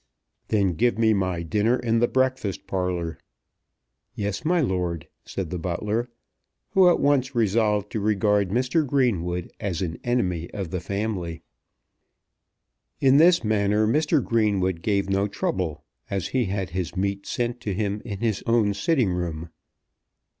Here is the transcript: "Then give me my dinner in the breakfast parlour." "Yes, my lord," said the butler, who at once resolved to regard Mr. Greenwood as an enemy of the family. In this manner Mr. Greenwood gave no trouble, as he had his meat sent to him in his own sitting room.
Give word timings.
"Then 0.47 0.73
give 0.73 0.97
me 0.97 1.13
my 1.13 1.43
dinner 1.43 1.77
in 1.77 1.99
the 1.99 2.07
breakfast 2.07 2.65
parlour." 2.65 3.19
"Yes, 4.15 4.43
my 4.43 4.59
lord," 4.59 5.07
said 5.25 5.51
the 5.51 5.59
butler, 5.59 6.09
who 6.71 6.89
at 6.89 6.99
once 6.99 7.35
resolved 7.35 7.91
to 7.91 7.99
regard 7.99 8.49
Mr. 8.49 8.83
Greenwood 8.83 9.51
as 9.59 9.83
an 9.83 9.99
enemy 10.03 10.49
of 10.55 10.71
the 10.71 10.79
family. 10.79 11.43
In 12.99 13.17
this 13.17 13.43
manner 13.43 13.85
Mr. 13.85 14.23
Greenwood 14.25 14.81
gave 14.81 15.07
no 15.07 15.27
trouble, 15.27 15.83
as 16.09 16.29
he 16.29 16.45
had 16.45 16.71
his 16.71 16.95
meat 16.95 17.27
sent 17.27 17.61
to 17.61 17.73
him 17.75 18.01
in 18.03 18.21
his 18.21 18.41
own 18.47 18.73
sitting 18.73 19.13
room. 19.13 19.49